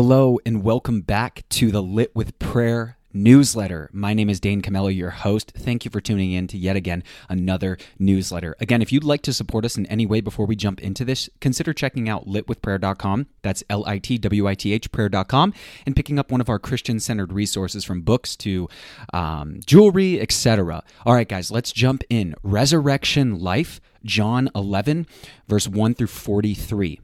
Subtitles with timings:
[0.00, 3.90] Hello, and welcome back to the Lit with Prayer newsletter.
[3.92, 5.50] My name is Dane Camello, your host.
[5.56, 8.54] Thank you for tuning in to yet again another newsletter.
[8.60, 11.28] Again, if you'd like to support us in any way before we jump into this,
[11.40, 13.26] consider checking out litwithprayer.com.
[13.42, 15.52] That's L I T W I T H prayer.com
[15.84, 18.68] and picking up one of our Christian centered resources from books to
[19.12, 20.84] um, jewelry, etc.
[21.06, 22.36] All right, guys, let's jump in.
[22.44, 25.08] Resurrection Life, John 11,
[25.48, 27.00] verse 1 through 43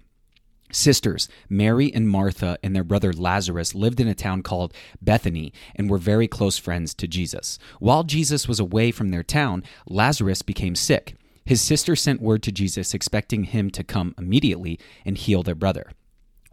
[0.74, 5.88] sisters, Mary and Martha, and their brother Lazarus lived in a town called Bethany and
[5.88, 7.58] were very close friends to Jesus.
[7.78, 11.16] While Jesus was away from their town, Lazarus became sick.
[11.44, 15.90] His sister sent word to Jesus, expecting him to come immediately and heal their brother.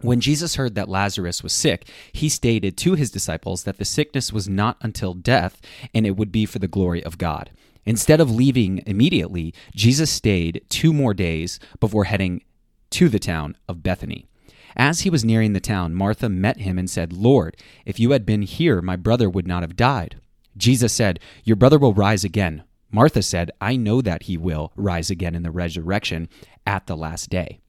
[0.02, 4.34] When Jesus heard that Lazarus was sick, he stated to his disciples that the sickness
[4.34, 5.62] was not until death
[5.94, 7.52] and it would be for the glory of God.
[7.86, 12.44] Instead of leaving immediately, Jesus stayed two more days before heading
[12.92, 14.28] to the town of Bethany.
[14.76, 18.26] As he was nearing the town, Martha met him and said, Lord, if you had
[18.26, 20.20] been here, my brother would not have died.
[20.56, 22.64] Jesus said, Your brother will rise again.
[22.92, 26.28] Martha said, I know that he will rise again in the resurrection
[26.66, 27.60] at the last day.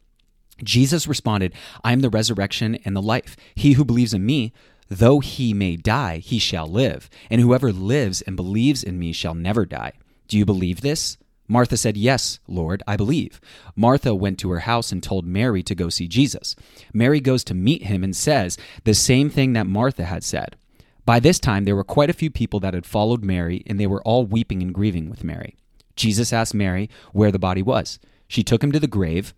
[0.63, 3.37] Jesus responded, I am the resurrection and the life.
[3.55, 4.53] He who believes in me,
[4.89, 7.09] though he may die, he shall live.
[7.31, 9.93] And whoever lives and believes in me shall never die.
[10.29, 11.19] Do you believe this?
[11.53, 13.39] Martha said, Yes, Lord, I believe.
[13.77, 16.57] Martha went to her house and told Mary to go see Jesus.
[16.95, 20.57] Mary goes to meet him and says the same thing that Martha had said.
[21.05, 23.87] By this time, there were quite a few people that had followed Mary, and they
[23.87, 25.55] were all weeping and grieving with Mary.
[25.95, 27.99] Jesus asked Mary where the body was.
[28.29, 29.35] She took him to the grave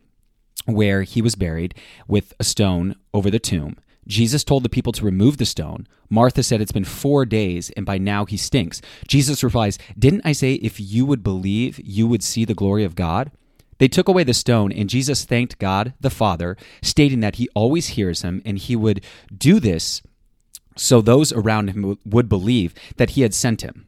[0.66, 1.74] where he was buried
[2.06, 3.76] with a stone over the tomb.
[4.06, 5.86] Jesus told the people to remove the stone.
[6.10, 8.80] Martha said it's been four days and by now he stinks.
[9.08, 12.94] Jesus replies, Didn't I say if you would believe, you would see the glory of
[12.94, 13.30] God?
[13.78, 17.88] They took away the stone, and Jesus thanked God the Father, stating that he always
[17.88, 19.04] hears him and he would
[19.36, 20.00] do this
[20.76, 23.86] so those around him would believe that he had sent him.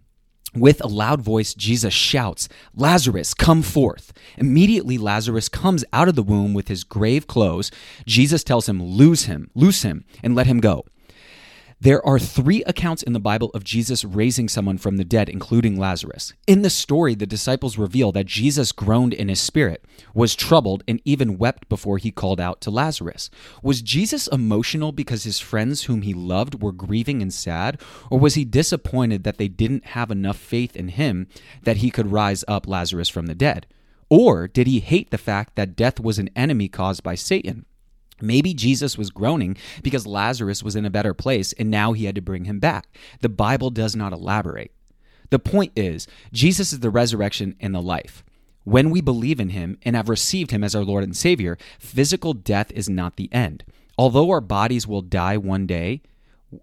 [0.56, 4.14] With a loud voice, Jesus shouts, Lazarus, come forth.
[4.38, 7.70] Immediately, Lazarus comes out of the womb with his grave clothes.
[8.06, 10.86] Jesus tells him, Lose him, loose him, and let him go.
[11.78, 15.78] There are three accounts in the Bible of Jesus raising someone from the dead, including
[15.78, 16.32] Lazarus.
[16.46, 21.02] In the story, the disciples reveal that Jesus groaned in his spirit, was troubled, and
[21.04, 23.28] even wept before he called out to Lazarus.
[23.62, 27.78] Was Jesus emotional because his friends whom he loved were grieving and sad,
[28.10, 31.26] or was he disappointed that they didn't have enough faith in him
[31.64, 33.66] that he could rise up Lazarus from the dead?
[34.08, 37.66] Or did he hate the fact that death was an enemy caused by Satan?
[38.20, 42.14] Maybe Jesus was groaning because Lazarus was in a better place and now he had
[42.14, 42.86] to bring him back.
[43.20, 44.72] The Bible does not elaborate.
[45.30, 48.24] The point is, Jesus is the resurrection and the life.
[48.64, 52.32] When we believe in him and have received him as our Lord and Savior, physical
[52.32, 53.64] death is not the end.
[53.98, 56.02] Although our bodies will die one day,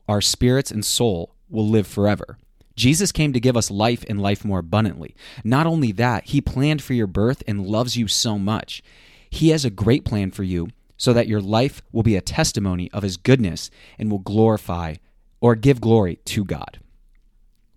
[0.08, 2.38] our spirits and soul will live forever.
[2.75, 5.16] Jesus came to give us life and life more abundantly.
[5.44, 8.81] Not only that, he planned for your birth and loves you so much.
[9.30, 12.90] He has a great plan for you so that your life will be a testimony
[12.92, 14.96] of his goodness and will glorify
[15.42, 16.80] or give glory to God.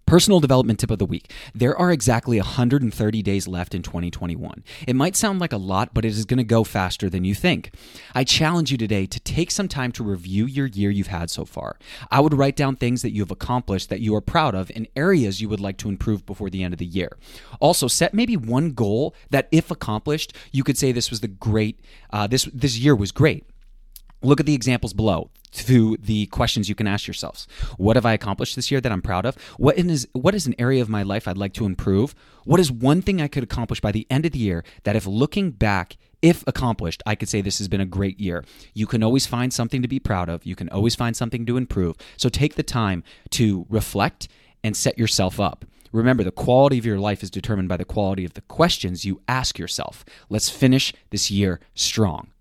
[0.06, 1.32] Personal development tip of the week.
[1.52, 4.62] There are exactly 130 days left in 2021.
[4.86, 7.34] It might sound like a lot, but it is going to go faster than you
[7.34, 7.72] think.
[8.14, 11.44] I challenge you today to take some time to review your year you've had so
[11.44, 11.76] far.
[12.08, 14.86] I would write down things that you have accomplished that you are proud of and
[14.94, 17.16] areas you would like to improve before the end of the year.
[17.58, 21.80] Also, set maybe one goal that, if accomplished, you could say this was the great,
[22.10, 23.44] uh, this this year was great.
[24.26, 27.46] Look at the examples below to the questions you can ask yourselves.
[27.76, 29.36] What have I accomplished this year that I'm proud of?
[29.56, 32.12] What is what is an area of my life I'd like to improve?
[32.44, 35.06] What is one thing I could accomplish by the end of the year that if
[35.06, 38.44] looking back if accomplished, I could say this has been a great year.
[38.74, 40.44] You can always find something to be proud of.
[40.44, 41.94] You can always find something to improve.
[42.16, 44.26] So take the time to reflect
[44.64, 45.64] and set yourself up.
[45.92, 49.20] Remember, the quality of your life is determined by the quality of the questions you
[49.28, 50.04] ask yourself.
[50.28, 52.32] Let's finish this year strong.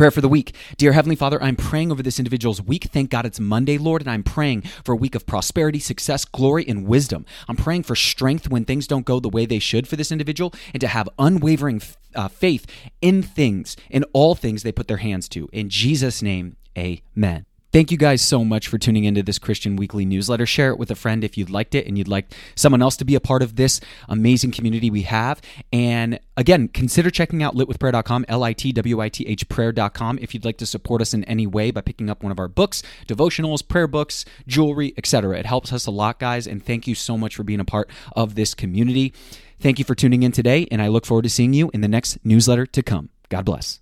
[0.00, 0.54] Prayer for the week.
[0.78, 2.84] Dear Heavenly Father, I'm praying over this individual's week.
[2.84, 6.64] Thank God it's Monday, Lord, and I'm praying for a week of prosperity, success, glory,
[6.66, 7.26] and wisdom.
[7.48, 10.54] I'm praying for strength when things don't go the way they should for this individual
[10.72, 11.82] and to have unwavering
[12.14, 12.64] uh, faith
[13.02, 15.50] in things, in all things they put their hands to.
[15.52, 17.44] In Jesus' name, amen.
[17.72, 20.44] Thank you guys so much for tuning into this Christian Weekly newsletter.
[20.44, 23.04] Share it with a friend if you'd liked it and you'd like someone else to
[23.04, 25.40] be a part of this amazing community we have.
[25.72, 30.34] And again, consider checking out litwithprayer.com, L I T W I T H prayer.com if
[30.34, 32.82] you'd like to support us in any way by picking up one of our books,
[33.06, 35.38] devotionals, prayer books, jewelry, etc.
[35.38, 36.48] It helps us a lot, guys.
[36.48, 39.14] And thank you so much for being a part of this community.
[39.60, 41.88] Thank you for tuning in today, and I look forward to seeing you in the
[41.88, 43.10] next newsletter to come.
[43.28, 43.80] God bless.